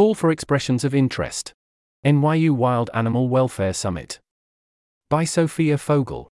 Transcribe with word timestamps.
Call 0.00 0.14
for 0.14 0.30
expressions 0.30 0.82
of 0.82 0.94
interest. 0.94 1.52
NYU 2.06 2.52
Wild 2.52 2.88
Animal 2.94 3.28
Welfare 3.28 3.74
Summit. 3.74 4.18
By 5.10 5.24
Sofia 5.24 5.76
Fogel. 5.76 6.30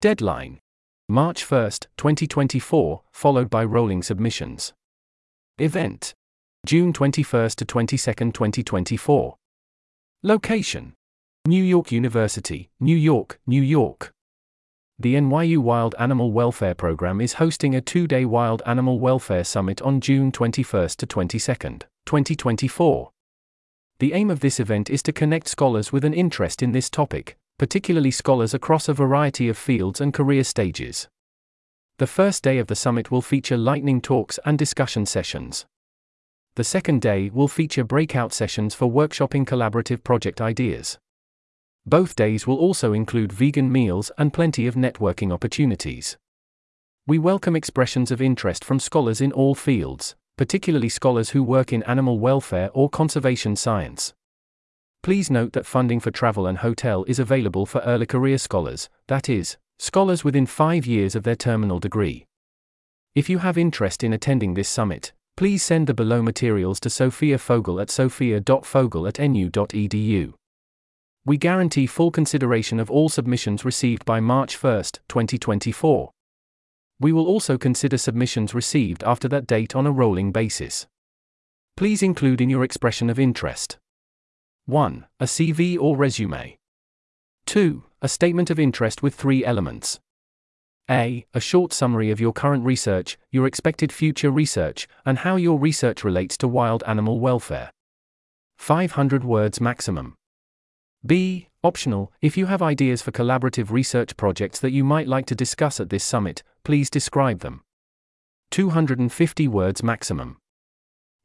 Deadline 0.00 0.58
March 1.06 1.42
1, 1.50 1.70
2024, 1.98 3.02
followed 3.12 3.50
by 3.50 3.62
rolling 3.62 4.02
submissions. 4.02 4.72
Event 5.58 6.14
June 6.64 6.94
21 6.94 7.50
to 7.50 7.66
22, 7.66 7.98
2024. 8.14 9.36
Location 10.22 10.94
New 11.44 11.62
York 11.62 11.92
University, 11.92 12.70
New 12.80 12.96
York, 12.96 13.38
New 13.46 13.60
York. 13.60 14.14
The 14.98 15.16
NYU 15.16 15.58
Wild 15.58 15.94
Animal 15.98 16.32
Welfare 16.32 16.74
Program 16.74 17.20
is 17.20 17.34
hosting 17.34 17.74
a 17.74 17.82
two 17.82 18.06
day 18.06 18.24
Wild 18.24 18.62
Animal 18.64 18.98
Welfare 18.98 19.44
Summit 19.44 19.82
on 19.82 20.00
June 20.00 20.32
21 20.32 20.88
to 20.88 21.04
22, 21.04 21.78
2024. 22.06 23.10
The 23.98 24.12
aim 24.12 24.30
of 24.30 24.40
this 24.40 24.58
event 24.58 24.90
is 24.90 25.02
to 25.04 25.12
connect 25.12 25.48
scholars 25.48 25.92
with 25.92 26.04
an 26.04 26.12
interest 26.12 26.62
in 26.62 26.72
this 26.72 26.90
topic, 26.90 27.36
particularly 27.58 28.10
scholars 28.10 28.52
across 28.54 28.88
a 28.88 28.94
variety 28.94 29.48
of 29.48 29.56
fields 29.56 30.00
and 30.00 30.12
career 30.12 30.44
stages. 30.44 31.08
The 31.98 32.06
first 32.06 32.42
day 32.42 32.58
of 32.58 32.66
the 32.66 32.74
summit 32.74 33.10
will 33.10 33.22
feature 33.22 33.56
lightning 33.56 34.00
talks 34.00 34.38
and 34.44 34.58
discussion 34.58 35.06
sessions. 35.06 35.66
The 36.56 36.64
second 36.64 37.00
day 37.00 37.30
will 37.30 37.48
feature 37.48 37.84
breakout 37.84 38.32
sessions 38.32 38.74
for 38.74 38.90
workshopping 38.90 39.46
collaborative 39.46 40.02
project 40.02 40.40
ideas. 40.40 40.98
Both 41.86 42.16
days 42.16 42.46
will 42.46 42.58
also 42.58 42.92
include 42.92 43.32
vegan 43.32 43.70
meals 43.70 44.10
and 44.18 44.32
plenty 44.32 44.66
of 44.66 44.74
networking 44.74 45.32
opportunities. 45.32 46.16
We 47.06 47.18
welcome 47.18 47.56
expressions 47.56 48.10
of 48.10 48.20
interest 48.20 48.64
from 48.64 48.80
scholars 48.80 49.20
in 49.20 49.32
all 49.32 49.54
fields, 49.54 50.14
particularly 50.42 50.88
scholars 50.88 51.30
who 51.30 51.40
work 51.40 51.72
in 51.72 51.84
animal 51.84 52.18
welfare 52.18 52.68
or 52.74 52.90
conservation 52.90 53.54
science. 53.54 54.12
Please 55.00 55.30
note 55.30 55.52
that 55.52 55.64
funding 55.64 56.00
for 56.00 56.10
travel 56.10 56.48
and 56.48 56.58
hotel 56.58 57.04
is 57.06 57.20
available 57.20 57.64
for 57.64 57.80
early 57.82 58.06
career 58.06 58.36
scholars, 58.36 58.88
that 59.06 59.28
is, 59.28 59.56
scholars 59.78 60.24
within 60.24 60.44
five 60.44 60.84
years 60.84 61.14
of 61.14 61.22
their 61.22 61.36
terminal 61.36 61.78
degree. 61.78 62.26
If 63.14 63.30
you 63.30 63.38
have 63.38 63.56
interest 63.56 64.02
in 64.02 64.12
attending 64.12 64.54
this 64.54 64.68
summit, 64.68 65.12
please 65.36 65.62
send 65.62 65.86
the 65.86 65.94
below 65.94 66.22
materials 66.22 66.80
to 66.80 66.90
Sofia 66.90 67.38
Fogel 67.38 67.78
at 67.80 67.88
sofia.fogel 67.88 69.06
at 69.06 69.20
nu.edu. 69.20 70.34
We 71.24 71.36
guarantee 71.36 71.86
full 71.86 72.10
consideration 72.10 72.80
of 72.80 72.90
all 72.90 73.08
submissions 73.08 73.64
received 73.64 74.04
by 74.04 74.18
March 74.18 74.60
1, 74.60 74.82
2024. 75.08 76.10
We 77.02 77.10
will 77.10 77.26
also 77.26 77.58
consider 77.58 77.98
submissions 77.98 78.54
received 78.54 79.02
after 79.02 79.26
that 79.26 79.44
date 79.44 79.74
on 79.74 79.88
a 79.88 79.90
rolling 79.90 80.30
basis. 80.30 80.86
Please 81.76 82.00
include 82.00 82.40
in 82.40 82.48
your 82.48 82.62
expression 82.62 83.10
of 83.10 83.18
interest 83.18 83.76
1. 84.66 85.06
A 85.18 85.24
CV 85.24 85.76
or 85.76 85.96
resume. 85.96 86.56
2. 87.46 87.82
A 88.02 88.08
statement 88.08 88.50
of 88.50 88.60
interest 88.60 89.02
with 89.02 89.16
three 89.16 89.44
elements. 89.44 89.98
A. 90.88 91.26
A 91.34 91.40
short 91.40 91.72
summary 91.72 92.12
of 92.12 92.20
your 92.20 92.32
current 92.32 92.64
research, 92.64 93.18
your 93.32 93.48
expected 93.48 93.90
future 93.90 94.30
research, 94.30 94.86
and 95.04 95.18
how 95.18 95.34
your 95.34 95.58
research 95.58 96.04
relates 96.04 96.36
to 96.36 96.46
wild 96.46 96.84
animal 96.86 97.18
welfare. 97.18 97.72
500 98.58 99.24
words 99.24 99.60
maximum. 99.60 100.14
B. 101.04 101.48
Optional, 101.64 102.12
if 102.20 102.36
you 102.36 102.46
have 102.46 102.62
ideas 102.62 103.02
for 103.02 103.10
collaborative 103.10 103.72
research 103.72 104.16
projects 104.16 104.60
that 104.60 104.70
you 104.70 104.84
might 104.84 105.08
like 105.08 105.26
to 105.26 105.34
discuss 105.34 105.80
at 105.80 105.90
this 105.90 106.04
summit, 106.04 106.44
please 106.64 106.90
describe 106.90 107.40
them. 107.40 107.62
250 108.50 109.48
words 109.48 109.82
maximum. 109.82 110.36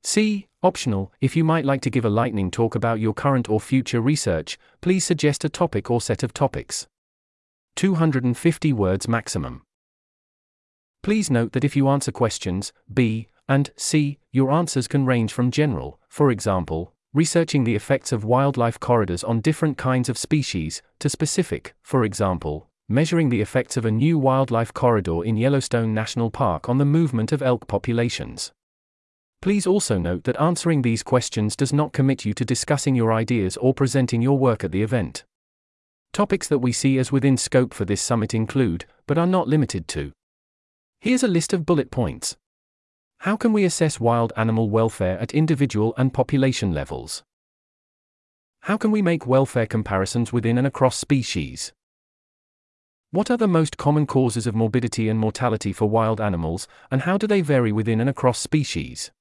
C. 0.04 0.48
Optional, 0.64 1.12
if 1.22 1.36
you 1.36 1.44
might 1.44 1.66
like 1.66 1.82
to 1.82 1.90
give 1.90 2.06
a 2.06 2.10
lightning 2.10 2.50
talk 2.50 2.76
about 2.76 3.00
your 3.00 3.14
current 3.14 3.50
or 3.50 3.60
future 3.60 4.02
research, 4.02 4.58
please 4.82 5.04
suggest 5.04 5.44
a 5.44 5.50
topic 5.50 5.92
or 5.92 6.02
set 6.02 6.24
of 6.24 6.34
topics. 6.34 6.88
250 7.76 8.74
words 8.74 9.08
maximum. 9.08 9.62
Please 11.04 11.30
note 11.30 11.52
that 11.52 11.64
if 11.64 11.76
you 11.76 11.88
answer 11.88 12.12
questions 12.12 12.74
B 12.92 13.28
and 13.48 13.72
C, 13.76 14.18
your 14.32 14.52
answers 14.52 14.88
can 14.88 15.06
range 15.06 15.32
from 15.32 15.52
general, 15.52 16.00
for 16.10 16.32
example, 16.32 16.94
researching 17.14 17.64
the 17.64 17.76
effects 17.76 18.12
of 18.12 18.24
wildlife 18.24 18.80
corridors 18.80 19.24
on 19.24 19.42
different 19.42 19.78
kinds 19.78 20.10
of 20.10 20.18
species, 20.18 20.82
to 21.00 21.10
specific, 21.10 21.76
for 21.82 22.04
example, 22.04 22.70
measuring 22.90 23.28
the 23.28 23.42
effects 23.42 23.76
of 23.76 23.84
a 23.84 23.92
new 23.92 24.18
wildlife 24.18 24.74
corridor 24.74 25.24
in 25.24 25.36
Yellowstone 25.36 25.94
National 25.94 26.32
Park 26.32 26.70
on 26.70 26.78
the 26.78 26.86
movement 26.86 27.34
of 27.34 27.42
elk 27.42 27.68
populations. 27.68 28.52
Please 29.42 29.68
also 29.68 29.98
note 29.98 30.24
that 30.24 30.40
answering 30.40 30.82
these 30.82 31.04
questions 31.04 31.56
does 31.56 31.74
not 31.74 31.92
commit 31.92 32.24
you 32.24 32.34
to 32.34 32.46
discussing 32.46 32.96
your 32.96 33.12
ideas 33.12 33.58
or 33.58 33.74
presenting 33.74 34.22
your 34.22 34.38
work 34.38 34.64
at 34.64 34.72
the 34.72 34.82
event. 34.82 35.26
Topics 36.14 36.48
that 36.48 36.60
we 36.60 36.72
see 36.72 36.98
as 36.98 37.12
within 37.12 37.36
scope 37.36 37.74
for 37.74 37.86
this 37.86 38.02
summit 38.02 38.34
include, 38.34 38.86
but 39.06 39.18
are 39.18 39.28
not 39.28 39.48
limited 39.48 39.88
to. 39.90 40.14
Here's 41.02 41.24
a 41.24 41.28
list 41.28 41.54
of 41.54 41.66
bullet 41.66 41.92
points. 41.92 42.38
How 43.20 43.36
can 43.36 43.52
we 43.52 43.66
assess 43.66 44.00
wild 44.00 44.32
animal 44.38 44.70
welfare 44.70 45.20
at 45.20 45.34
individual 45.34 45.94
and 45.98 46.14
population 46.14 46.72
levels? 46.72 47.24
How 48.62 48.78
can 48.78 48.92
we 48.92 49.02
make 49.02 49.28
welfare 49.28 49.68
comparisons 49.68 50.32
within 50.32 50.58
and 50.58 50.66
across 50.66 50.96
species? 50.96 51.74
What 53.12 53.32
are 53.32 53.38
the 53.38 53.48
most 53.48 53.78
common 53.78 54.06
causes 54.06 54.48
of 54.48 54.56
morbidity 54.56 55.08
and 55.08 55.18
mortality 55.18 55.72
for 55.72 55.90
wild 55.90 56.20
animals, 56.20 56.68
and 56.92 57.04
how 57.04 57.18
do 57.18 57.26
they 57.26 57.40
vary 57.40 57.72
within 57.72 58.02
and 58.02 58.10
across 58.10 58.38
species? 58.38 59.12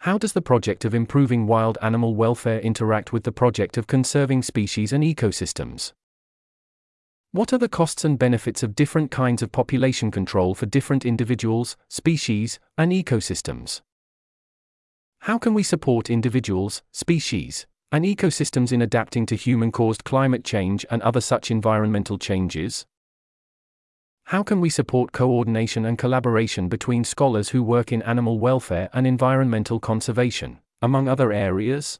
How 0.00 0.16
does 0.16 0.32
the 0.32 0.40
project 0.40 0.84
of 0.86 0.94
improving 0.94 1.46
wild 1.46 1.76
animal 1.82 2.14
welfare 2.14 2.58
interact 2.60 3.12
with 3.12 3.24
the 3.24 3.32
project 3.32 3.76
of 3.76 3.86
conserving 3.86 4.42
species 4.42 4.90
and 4.90 5.04
ecosystems? 5.04 5.92
What 7.32 7.52
are 7.52 7.58
the 7.58 7.68
costs 7.68 8.06
and 8.06 8.18
benefits 8.18 8.62
of 8.62 8.74
different 8.74 9.10
kinds 9.10 9.42
of 9.42 9.52
population 9.52 10.10
control 10.10 10.54
for 10.54 10.64
different 10.64 11.04
individuals, 11.04 11.76
species, 11.88 12.58
and 12.78 12.90
ecosystems? 12.90 13.82
How 15.20 15.36
can 15.36 15.52
we 15.52 15.62
support 15.62 16.08
individuals, 16.08 16.82
species, 16.92 17.66
and 17.96 18.04
ecosystems 18.04 18.72
in 18.72 18.82
adapting 18.82 19.24
to 19.24 19.34
human 19.34 19.72
caused 19.72 20.04
climate 20.04 20.44
change 20.44 20.84
and 20.90 21.00
other 21.00 21.18
such 21.22 21.50
environmental 21.50 22.18
changes? 22.18 22.84
How 24.24 24.42
can 24.42 24.60
we 24.60 24.68
support 24.68 25.12
coordination 25.12 25.86
and 25.86 25.96
collaboration 25.96 26.68
between 26.68 27.04
scholars 27.04 27.48
who 27.48 27.62
work 27.62 27.92
in 27.92 28.02
animal 28.02 28.38
welfare 28.38 28.90
and 28.92 29.06
environmental 29.06 29.80
conservation, 29.80 30.58
among 30.82 31.08
other 31.08 31.32
areas? 31.32 31.98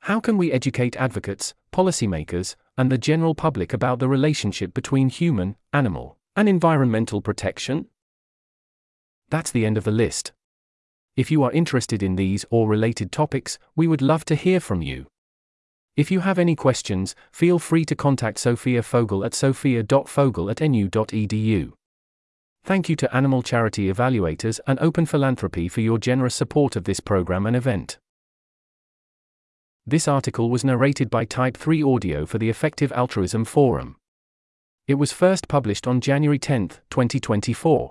How 0.00 0.18
can 0.18 0.36
we 0.36 0.50
educate 0.50 0.96
advocates, 0.96 1.54
policymakers, 1.72 2.56
and 2.76 2.90
the 2.90 2.98
general 2.98 3.36
public 3.36 3.72
about 3.72 4.00
the 4.00 4.08
relationship 4.08 4.74
between 4.74 5.08
human, 5.08 5.54
animal, 5.72 6.18
and 6.34 6.48
environmental 6.48 7.20
protection? 7.20 7.86
That's 9.30 9.52
the 9.52 9.64
end 9.64 9.78
of 9.78 9.84
the 9.84 9.92
list. 9.92 10.32
If 11.18 11.32
you 11.32 11.42
are 11.42 11.50
interested 11.50 12.00
in 12.00 12.14
these 12.14 12.46
or 12.48 12.68
related 12.68 13.10
topics, 13.10 13.58
we 13.74 13.88
would 13.88 14.00
love 14.00 14.24
to 14.26 14.36
hear 14.36 14.60
from 14.60 14.82
you. 14.82 15.08
If 15.96 16.12
you 16.12 16.20
have 16.20 16.38
any 16.38 16.54
questions, 16.54 17.16
feel 17.32 17.58
free 17.58 17.84
to 17.86 17.96
contact 17.96 18.38
Sofia 18.38 18.84
Fogel 18.84 19.24
at 19.24 19.34
sofia.fogel 19.34 20.48
at 20.48 20.60
nu.edu. 20.60 21.72
Thank 22.62 22.88
you 22.88 22.94
to 22.94 23.12
Animal 23.12 23.42
Charity 23.42 23.92
Evaluators 23.92 24.60
and 24.68 24.78
Open 24.78 25.06
Philanthropy 25.06 25.66
for 25.66 25.80
your 25.80 25.98
generous 25.98 26.36
support 26.36 26.76
of 26.76 26.84
this 26.84 27.00
program 27.00 27.46
and 27.46 27.56
event. 27.56 27.98
This 29.84 30.06
article 30.06 30.50
was 30.50 30.62
narrated 30.62 31.10
by 31.10 31.24
Type 31.24 31.56
3 31.56 31.82
Audio 31.82 32.26
for 32.26 32.38
the 32.38 32.48
Effective 32.48 32.92
Altruism 32.92 33.44
Forum. 33.44 33.96
It 34.86 34.94
was 34.94 35.10
first 35.10 35.48
published 35.48 35.88
on 35.88 36.00
January 36.00 36.38
10, 36.38 36.68
2024. 36.90 37.90